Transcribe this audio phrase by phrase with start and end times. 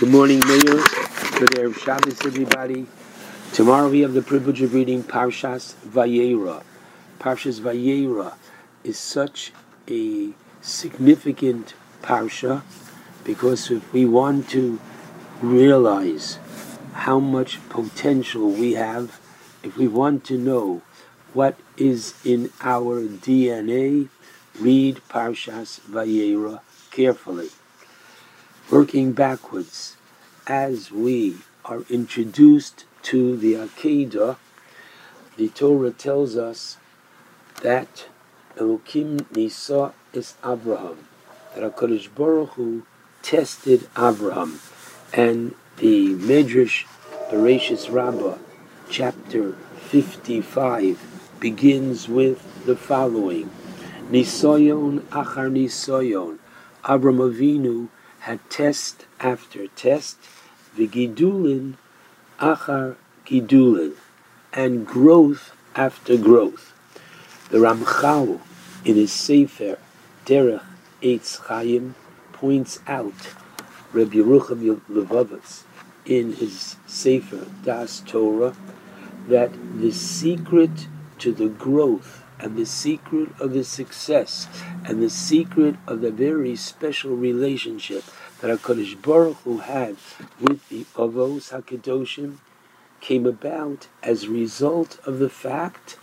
[0.00, 0.80] Good morning, Mayor.
[1.36, 2.86] Good Erev Shabbos, everybody.
[3.52, 6.62] Tomorrow we have the privilege of reading Parshas Vayera.
[7.18, 8.32] Parshas Vayera
[8.82, 9.52] is such
[9.90, 10.30] a
[10.62, 12.62] significant parsha
[13.24, 14.80] because if we want to
[15.42, 16.38] realize
[16.94, 19.20] how much potential we have,
[19.62, 20.80] if we want to know
[21.34, 24.08] what is in our DNA,
[24.58, 26.60] read Parshas Vayera
[26.90, 27.50] carefully.
[28.70, 29.96] Working backwards,
[30.46, 34.36] as we are introduced to the Akedah,
[35.36, 36.76] the Torah tells us
[37.62, 38.06] that
[38.56, 41.08] Elokim Nisa is Abraham,
[41.56, 42.86] that HaKadosh Baruch Hu
[43.22, 44.60] tested Abraham.
[45.12, 46.84] And the Medrash
[47.28, 48.38] Bereshis Rabbah,
[48.88, 49.54] chapter
[49.88, 53.50] 55, begins with the following.
[54.12, 56.38] Nisoyon achar nisoyon.
[56.88, 57.88] Abraham Avinu
[58.20, 60.18] had test after test,
[60.76, 61.74] vigidulin
[62.38, 63.94] achar gidulin,
[64.52, 66.72] and growth after growth.
[67.50, 68.40] The Ramchal,
[68.84, 69.78] in his Sefer
[70.26, 70.64] Derech
[71.02, 71.94] Eitz Chaim,
[72.32, 73.34] points out
[73.92, 75.64] Rabbi Yerucham Levovitz
[76.04, 78.54] in his Sefer Das Torah
[79.28, 84.48] that the secret to the growth and the secret of the success
[84.84, 88.04] and the secret of the very special relationship
[88.40, 89.96] that HaKadosh Baruch Hu had
[90.40, 92.38] with the Avos HaKadoshim
[93.00, 95.96] came about as a result of the fact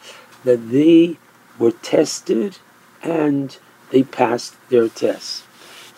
[0.43, 1.17] that they
[1.59, 2.57] were tested
[3.01, 3.57] and
[3.91, 5.43] they passed their tests.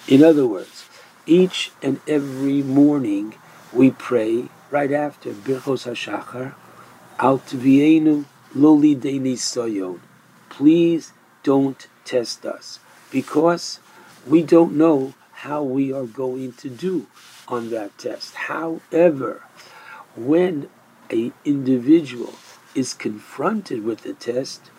[0.07, 0.85] In other words,
[1.25, 3.35] each and every morning
[3.71, 6.55] we pray right after Birchos HaShachar,
[7.19, 9.99] Al Tvienu Loli Deini Soyon.
[10.59, 12.79] Please don't test us
[13.09, 13.79] because
[14.27, 17.07] we don't know how we are going to do
[17.47, 18.35] on that test.
[18.35, 19.43] However,
[20.17, 20.67] when
[21.09, 22.33] a individual
[22.75, 24.69] is confronted with the test,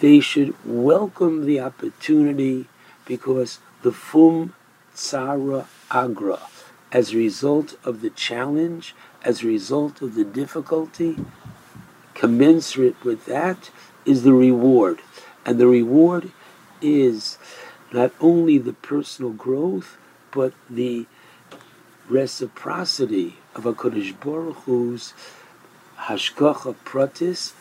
[0.00, 2.66] they should welcome the opportunity
[3.06, 4.52] because the fum
[4.94, 6.40] tsara agra,
[6.92, 11.16] as a result of the challenge, as a result of the difficulty,
[12.12, 13.70] commensurate with that
[14.04, 15.00] is the reward.
[15.46, 16.32] And the reward
[16.80, 17.38] is
[17.92, 19.96] not only the personal growth,
[20.30, 21.06] but the
[22.08, 25.14] reciprocity of a Kodesh Baruch Hu's
[25.98, 27.52] hashgacha pratis,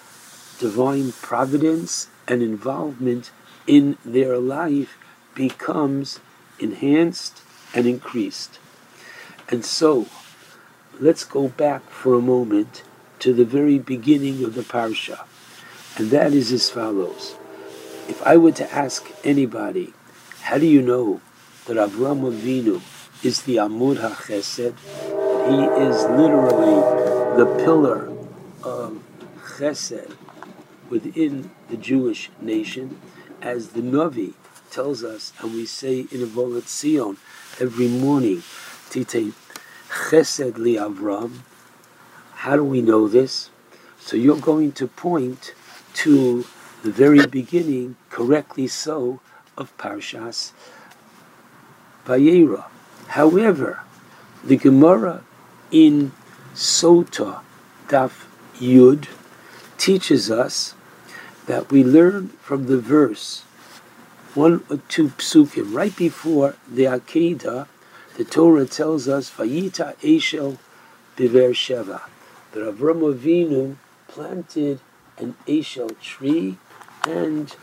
[0.59, 3.31] divine providence and involvement
[3.67, 4.97] in their life
[5.35, 6.19] becomes
[6.59, 7.41] enhanced
[7.73, 8.59] and increased.
[9.49, 10.07] And so,
[10.99, 12.83] let's go back for a moment
[13.19, 15.25] to the very beginning of the parsha,
[15.97, 17.35] and that is as follows.
[18.07, 19.93] If I were to ask anybody,
[20.41, 21.21] how do you know
[21.65, 22.81] that Avram Avinu
[23.23, 24.75] is the Amud HaChesed?
[25.47, 26.81] He is literally
[27.37, 28.11] the pillar
[28.63, 29.01] of
[29.57, 30.15] Chesed
[30.89, 32.99] within the Jewish nation,
[33.41, 34.33] as the Navi
[34.69, 37.17] tells us, and we say in Avolat Sion
[37.59, 38.43] every morning,
[38.89, 39.33] Tite
[39.89, 41.39] Chesed li Avram.
[42.33, 43.49] How do we know this?
[43.99, 45.53] So you're going to point
[45.95, 46.45] to
[46.83, 49.21] the very beginning, correctly so,
[49.57, 50.51] of Parshas
[52.05, 52.65] Vayera.
[53.07, 53.83] However,
[54.43, 55.23] the Gemara
[55.71, 56.11] in
[56.53, 57.41] Sota
[57.87, 59.07] Daf Yud
[59.77, 60.75] teaches us
[61.45, 63.43] that we learn from the verse
[64.33, 67.67] one or two psukim right before the Akedah,
[68.17, 70.57] the Torah tells us Vayita Eshel
[71.15, 72.01] Biver Sheva
[72.51, 73.75] that Avram Avinu
[74.07, 74.79] planted
[75.17, 76.57] an Eshel tree,
[77.07, 77.55] and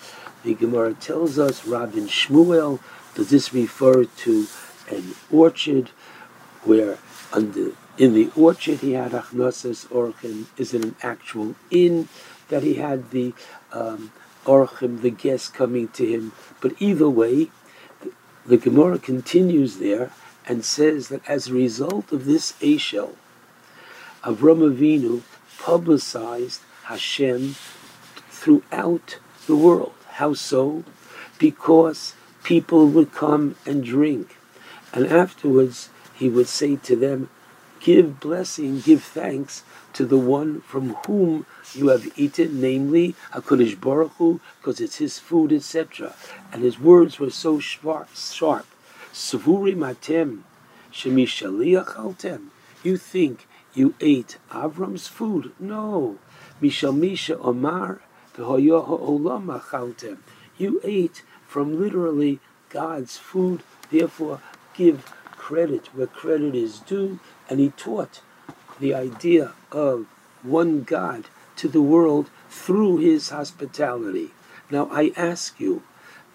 [0.42, 2.80] the Gemara tells us Rabin Shmuel
[3.14, 4.46] does this refer to
[4.88, 5.90] an orchard
[6.64, 6.98] where
[7.32, 12.08] under in the orchard he had achnasas orchim is it an actual inn
[12.48, 13.34] that he had the
[13.72, 14.12] um,
[14.44, 16.32] orchim the guests coming to him?
[16.60, 17.50] But either way
[18.00, 18.12] the,
[18.46, 20.12] the Gemara continues there
[20.46, 23.14] and says that as a result of this Eshel
[24.24, 25.22] Avram Avinu
[25.58, 27.54] publicized Hashem
[28.30, 29.92] throughout the world.
[30.12, 30.84] How so?
[31.38, 34.36] Because people would come and drink.
[34.92, 37.28] And afterwards, he would say to them,
[37.80, 39.62] Give blessing, give thanks
[39.94, 45.18] to the one from whom you have eaten, namely HaKadosh Baruch Hu, because it's his
[45.18, 46.14] food, etc.
[46.52, 48.08] And his words were so sharp.
[48.14, 48.66] sharp.
[52.82, 55.52] You think you ate Avram's food?
[55.58, 56.18] No.
[56.62, 58.09] Mishal Omar v'hoyo
[60.58, 62.38] You ate from literally
[62.68, 63.62] God's food.
[63.90, 64.40] Therefore,
[64.74, 67.18] give credit where credit is due,
[67.48, 68.20] and he taught
[68.78, 70.06] the idea of
[70.42, 71.24] one God
[71.56, 74.30] to the world through his hospitality.
[74.70, 75.82] Now I ask you,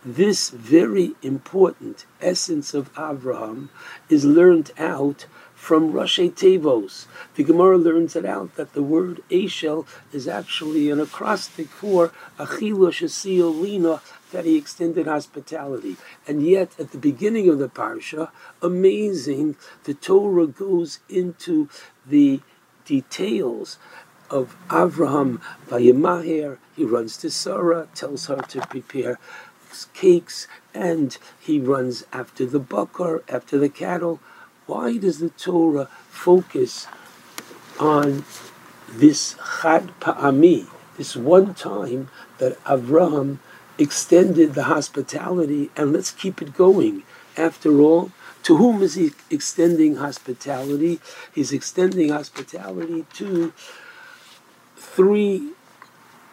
[0.03, 3.69] this very important essence of Abraham
[4.09, 5.25] is learned out
[5.65, 7.07] from Roshei Teivos.
[7.33, 12.91] The Gemara learns it out that the word Eshel is actually an acrostic for Achila
[12.91, 13.99] Shasil Lina,
[14.31, 15.97] that he extended hospitality.
[16.27, 18.29] And yet, at the beginning of the parsha,
[18.61, 21.67] amazing, the Torah goes into
[22.05, 22.41] the
[22.85, 23.79] details
[24.29, 26.59] of Avraham Vayimahir.
[26.75, 29.17] He runs to Sarah, tells her to prepare
[29.93, 34.19] cakes, and he runs after the bakar, after the cattle.
[34.65, 36.87] Why does the Torah focus
[37.79, 38.25] on
[38.89, 40.67] this chad pa'ami,
[40.97, 43.39] this one time that Avraham
[43.77, 47.03] extended the hospitality, and let's keep it going.
[47.35, 48.11] After all,
[48.43, 50.99] to whom is he extending hospitality?
[51.33, 53.53] He's extending hospitality to
[54.77, 55.51] three,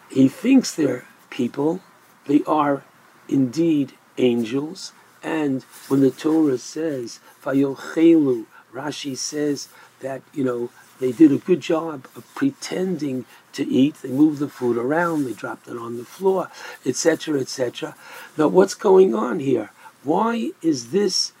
[0.09, 1.81] he thinks they're people,
[2.27, 2.83] they are
[3.27, 4.93] indeed angels,
[5.23, 9.69] and when the Torah says, Vayochelu, Rashi says
[10.01, 13.95] that, you know, they did a good job of pretending to eat.
[13.95, 16.49] They moved the food around, they dropped it on the floor,
[16.85, 17.95] etc., etc.
[18.37, 19.71] Now, what's going on here?
[20.03, 21.31] Why is this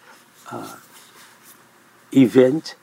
[0.49, 0.77] uh,
[2.13, 2.75] event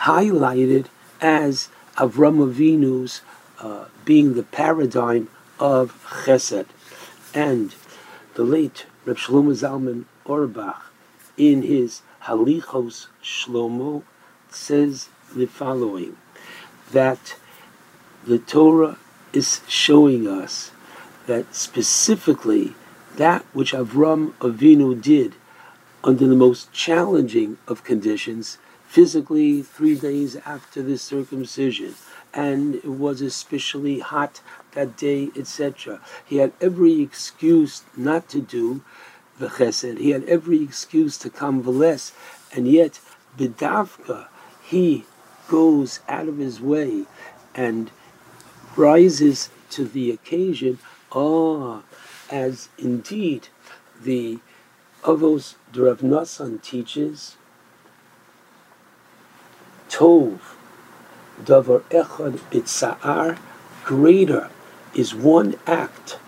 [0.00, 0.86] highlighted
[1.20, 3.22] as Avram Avinu's
[3.60, 5.28] uh, being the paradigm
[5.60, 5.92] of
[6.24, 6.66] Chesed?
[7.32, 7.74] And
[8.34, 10.92] the late Reb Shlomo Zalman Auerbach,
[11.36, 14.02] in his Halichos Shlomo,
[14.50, 16.16] says the following
[16.92, 17.36] that
[18.26, 18.98] the Torah
[19.32, 20.72] is showing us
[21.26, 22.74] that specifically
[23.16, 25.34] that which Avram Avinu did
[26.02, 31.94] under the most challenging of conditions, physically three days after the circumcision,
[32.32, 34.40] and it was especially hot
[34.72, 36.00] that day, etc.
[36.24, 38.82] He had every excuse not to do
[39.40, 42.12] He had every excuse to convalesce,
[42.52, 43.00] and yet
[43.38, 44.28] bidavka,
[44.62, 45.06] he
[45.48, 47.04] goes out of his way
[47.54, 47.90] and
[48.76, 50.78] rises to the occasion,
[51.12, 51.82] ah,
[52.30, 53.48] as indeed
[54.02, 54.40] the
[55.04, 57.36] Avos Rav teaches,
[59.88, 60.38] Tov,
[61.42, 63.38] Davar Echad Bitza'ar,
[63.84, 64.50] greater
[64.94, 66.18] is one act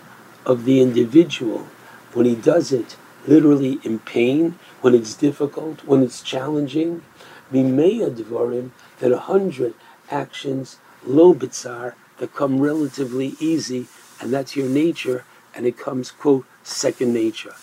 [0.45, 1.67] of the individual
[2.13, 2.95] when he does it
[3.27, 7.03] literally in pain, when it's difficult, when it's challenging.
[7.51, 9.73] Mimeya Dvarim, that a hundred
[10.09, 13.87] actions, lo bitzar, that come relatively easy,
[14.19, 15.25] and that's your nature,
[15.55, 17.55] and it comes, quote, second nature.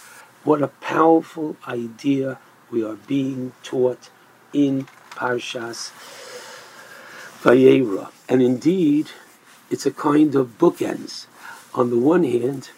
[0.45, 2.39] What a powerful idea
[2.71, 4.11] we are being taught
[4.53, 5.91] in Parshas
[7.43, 8.11] Vayera.
[8.29, 9.11] And indeed,
[9.71, 11.27] it's a kind of bookends.
[11.75, 12.71] On the one hand,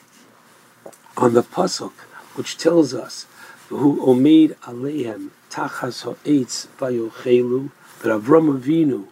[1.16, 1.92] on the Pasuk,
[2.34, 3.26] which tells us,
[3.68, 7.70] who omeid alehem tachas ha'etz vayochelu,
[8.02, 9.06] that Avram Avinu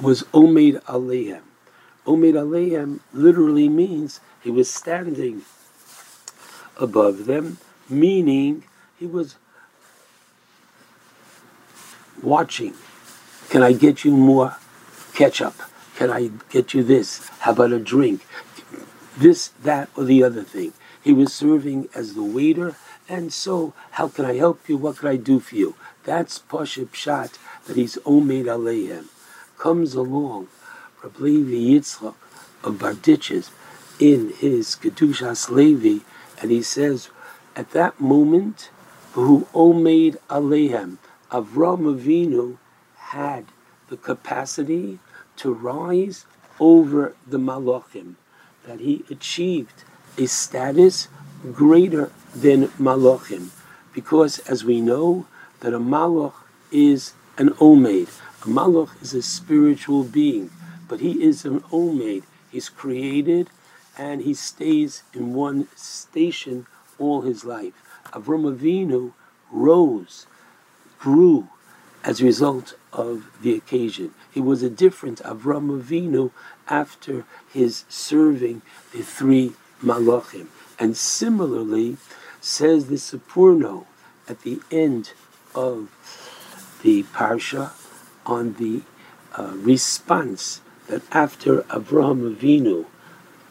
[0.00, 1.42] was Omeid Alehem.
[2.06, 5.42] Omeid Alehem literally means he was standing
[6.78, 7.58] above them,
[7.88, 8.64] meaning
[8.98, 9.36] he was
[12.22, 12.74] watching.
[13.50, 14.56] Can I get you more
[15.14, 15.54] ketchup?
[15.96, 17.28] Can I get you this?
[17.40, 18.24] How about a drink?
[19.18, 20.72] This, that, or the other thing.
[21.02, 22.76] He was serving as the waiter,
[23.08, 24.76] and so how can I help you?
[24.76, 25.74] What can I do for you?
[26.04, 29.08] That's Pashib Shat, that he's Omeid Alehem
[29.60, 30.48] comes along
[31.02, 32.14] Rabbi Levi Yitzchak
[32.64, 33.50] of Berditchev
[34.00, 36.02] in his Kedushas Levi,
[36.40, 37.10] and he says,
[37.54, 38.70] at that moment,
[39.12, 40.96] who Omeid Alehem,
[41.30, 42.56] Avram Avinu
[42.96, 43.44] had
[43.90, 44.98] the capacity
[45.36, 46.24] to rise
[46.58, 48.14] over the Malachim,
[48.66, 49.84] that he achieved
[50.18, 51.08] a status
[51.52, 53.50] greater than Malachim,
[53.92, 55.26] because as we know,
[55.60, 56.34] that a Malach
[56.70, 58.08] is an Omeid.
[58.42, 60.50] A malach is a spiritual being,
[60.88, 62.22] but he is an omeid.
[62.50, 63.50] He's created
[63.98, 66.66] and he stays in one station
[66.98, 67.74] all his life.
[68.14, 69.12] Avram Avinu
[69.52, 70.26] rose,
[70.98, 71.48] grew
[72.02, 74.14] as a result of the occasion.
[74.32, 76.30] He was a different Avram Avinu
[76.66, 78.62] after his serving
[78.92, 80.46] the three malachim.
[80.78, 81.96] And similarly,
[82.40, 83.86] says the Sforno
[84.28, 85.12] at the end
[85.54, 85.88] of
[86.82, 87.72] the Parsha,
[88.26, 88.82] on the
[89.36, 92.86] uh, response that after Avraham Avinu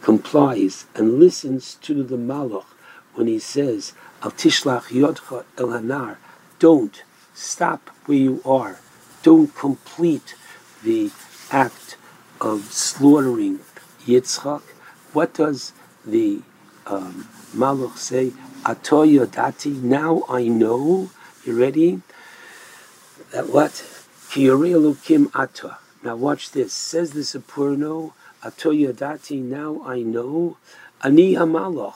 [0.01, 2.65] complies and listens to the Malach
[3.13, 3.93] when he says,
[4.24, 6.17] Al Tishlach Yodcha El Hanar,
[6.59, 8.79] don't stop where you are.
[9.24, 10.36] Don't complete
[10.83, 11.12] the
[11.51, 11.98] act
[12.39, 13.59] of slaughtering
[14.05, 14.62] Yitzchak.
[15.13, 15.74] What does
[16.10, 16.42] the
[16.86, 18.32] um, Malach say?
[18.63, 19.82] Atoya dati.
[19.82, 21.10] Now I know.
[21.46, 22.01] You ready?
[23.32, 23.86] That what?
[24.32, 25.78] Kim ata.
[26.04, 26.74] Now watch this.
[26.74, 28.13] Says the Sforno.
[28.44, 29.42] Atoya dati.
[29.42, 30.58] Now I know.
[31.04, 31.96] Ani hamalach.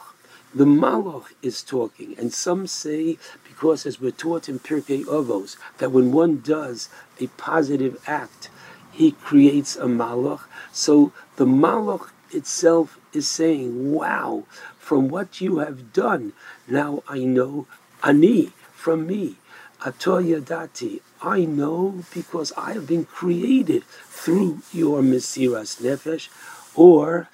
[0.56, 5.92] The malach is talking, and some say because, as we're taught in Pirkei Avos, that
[5.92, 6.90] when one does
[7.20, 8.52] a positive act,
[8.92, 10.42] he creates a malach.
[10.72, 14.46] So the malach itself is saying, "Wow,
[14.80, 16.34] from what you have done,
[16.68, 17.68] now I know
[18.04, 19.38] ani from me,
[19.82, 21.02] atoyadati.
[21.22, 26.30] I know because I have been created through your mesiras nefesh,
[26.76, 27.30] or."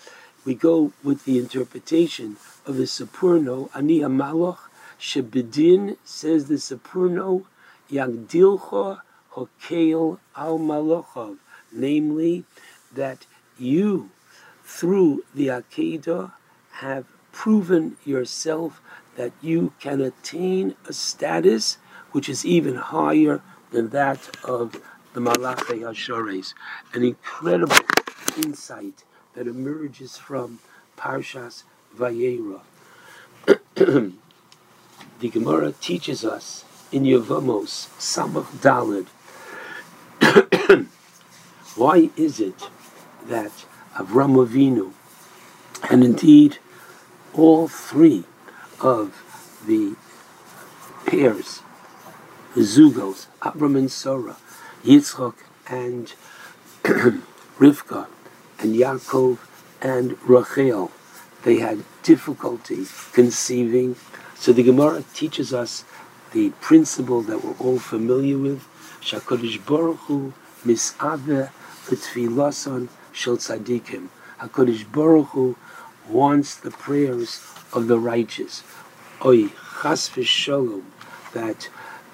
[0.45, 4.57] We go with the interpretation of the Sforno, Ani Amalach,
[4.99, 7.43] Shebedin, says the Sforno,
[7.91, 9.01] Yagdilcha
[9.33, 11.37] Hokel Al Malachov,
[11.71, 12.45] namely
[12.93, 13.25] that
[13.57, 14.09] you,
[14.69, 16.31] through the Akedah,
[16.73, 18.79] have proven yourself
[19.15, 21.77] that you can attain a status
[22.11, 24.81] which is even higher than that of
[25.13, 26.53] the Malachi Hashores.
[26.93, 27.75] An incredible
[28.37, 30.59] insight that emerges from
[30.97, 31.63] Parshas
[31.97, 32.61] Vayera.
[33.75, 34.13] the
[35.29, 39.07] Gemara teaches us in Yevamos Samach Dalid.
[41.75, 42.69] Why is it
[43.25, 43.65] that
[43.99, 44.93] Avram Avinu,
[45.91, 46.57] and indeed
[47.33, 48.23] all three
[48.79, 49.93] of the
[51.05, 51.61] pairs,
[52.55, 54.37] the Zugos, Avram and Sarah,
[54.85, 55.35] Yitzchak
[55.67, 56.13] and
[57.59, 58.07] Rivka,
[58.59, 59.37] and Yaakov
[59.81, 60.91] and Rachel,
[61.43, 63.97] they had difficulty conceiving.
[64.35, 65.83] So the Gemara teaches us
[66.31, 68.65] the principle that we're all familiar with,
[69.01, 70.31] Shakodish Baruch Hu
[70.65, 71.51] misave
[71.89, 74.09] l'tfilason shel tzadikim.
[74.39, 75.55] Hakadosh Baruch Hu
[76.07, 77.41] wants the prayers
[77.73, 78.63] of the righteous.
[79.23, 79.49] Oy
[79.81, 80.83] chas v'shalom
[81.33, 81.69] that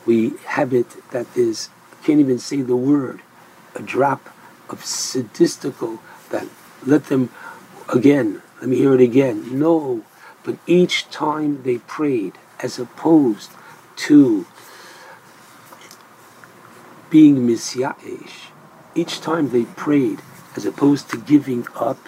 [0.05, 1.69] we have it that there's
[2.03, 3.21] can't even say the word,
[3.73, 4.29] a drop
[4.69, 5.99] of sadistical
[6.29, 6.47] that
[6.85, 7.31] let them
[7.91, 9.57] again, let me hear it again.
[9.57, 10.03] No,
[10.43, 13.51] but each time they prayed, as opposed
[13.95, 14.45] to
[17.09, 18.51] being misya'ish,
[18.93, 20.21] each time they prayed,
[20.55, 21.99] as opposed to giving up,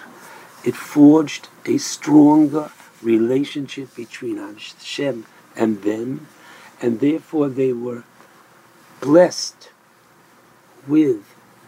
[0.64, 2.70] it forged a stronger
[3.02, 5.26] relationship between Hashem
[5.56, 6.26] and them,
[6.80, 8.04] and therefore they were
[9.00, 9.70] blessed
[10.86, 11.22] with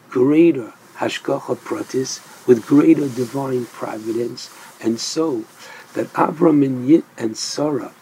[0.09, 4.51] greater hashgacha pratis, with greater divine providence,
[4.83, 5.45] and so
[5.95, 7.93] that Avram and Yit and Sarah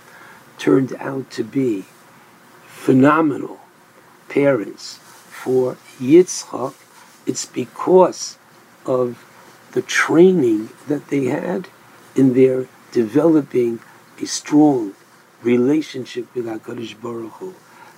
[0.59, 1.85] turned out to be
[2.67, 3.61] phenomenal
[4.29, 6.75] parents for Yitzchak.
[7.27, 8.38] It's because
[8.89, 9.25] of
[9.73, 11.69] the training that they had
[12.17, 13.79] in their developing
[14.19, 14.95] a strong
[15.43, 17.55] relationship with HaKadosh Baruch Hu.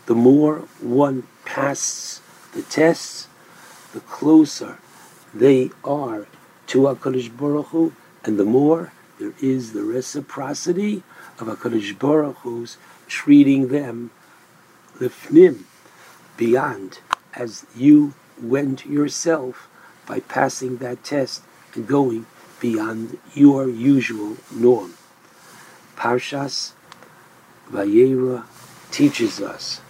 [0.06, 2.20] The more one passes
[2.52, 3.28] the tests,
[3.94, 4.78] the closer
[5.32, 6.26] they are
[6.66, 7.92] to HaKadosh Baruch Hu,
[8.24, 11.04] and the more there is the reciprocity
[11.38, 14.10] of HaKadosh Baruch Hu's treating them
[14.98, 15.62] lifnim,
[16.36, 16.98] beyond,
[17.34, 19.69] as you went yourself
[20.06, 21.42] by passing that test
[21.74, 22.26] and going
[22.60, 24.94] beyond your usual norm.
[25.96, 26.72] Parshas
[27.70, 28.44] Vayera
[28.90, 29.80] teaches us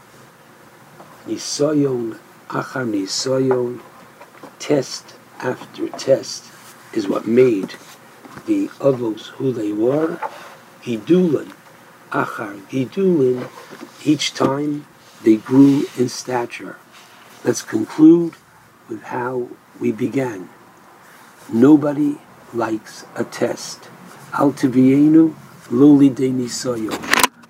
[1.26, 3.80] Nisoyon achar nisoyon,
[4.58, 6.44] test after test
[6.92, 7.74] is what made
[8.46, 10.18] the Avos who they were.
[10.82, 11.52] Gidulin,
[12.10, 13.48] Achar Gidulin,
[14.04, 14.86] each time
[15.22, 16.78] they grew in stature.
[17.44, 18.34] Let's conclude
[18.90, 19.48] with how
[19.80, 20.50] we began.
[21.50, 22.18] Nobody
[22.52, 23.88] likes a test.
[24.32, 25.34] Altivienu
[25.70, 26.92] loli de nisoyo.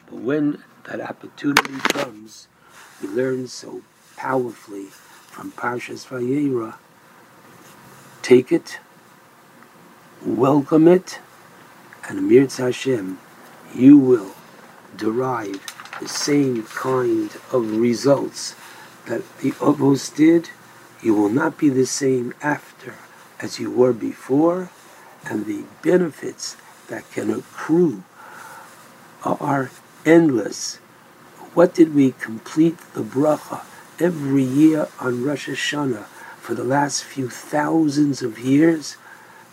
[0.06, 2.46] But when that opportunity comes,
[3.02, 3.82] we learn so
[4.16, 6.76] powerfully from Parshas Vayera
[8.22, 8.78] take it,
[10.24, 11.18] welcome it,
[12.08, 13.18] and Amir Hashem,
[13.74, 14.32] you will
[14.96, 15.60] derive
[16.00, 18.54] the same kind of results
[19.06, 20.50] that the Avos did.
[21.02, 22.94] You will not be the same after
[23.40, 24.70] as you were before,
[25.24, 26.56] and the benefits
[26.88, 28.02] that can accrue
[29.24, 29.70] are
[30.04, 30.76] endless.
[31.54, 33.62] What did we complete the bracha
[33.98, 36.06] every year on Rosh Hashanah?
[36.40, 38.96] for the last few thousands of years,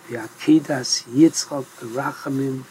[0.09, 2.63] the Akedas Yitzchak Rachamim,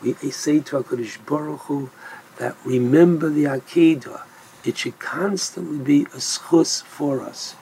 [0.00, 1.90] we say to HaKadosh Baruch Hu
[2.38, 4.22] that remember the Akedah
[4.64, 7.56] it should constantly be a schus for us.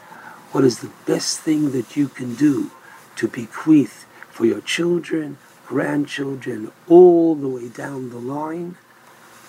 [0.53, 2.71] What is the best thing that you can do
[3.17, 8.77] to bequeath for your children, grandchildren, all the way down the line?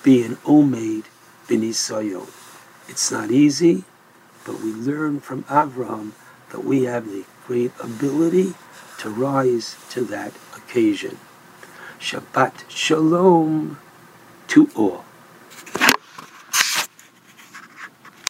[0.01, 1.03] Be an omaid
[1.49, 2.29] binisayon.
[2.87, 3.83] It's not easy,
[4.45, 6.13] but we learn from Avraham
[6.51, 8.53] that we have the great ability
[8.99, 11.17] to rise to that occasion.
[11.99, 13.77] Shabbat Shalom
[14.47, 15.03] to all.